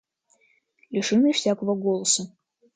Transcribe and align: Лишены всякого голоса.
Лишены 0.89 1.31
всякого 1.31 1.75
голоса. 1.75 2.33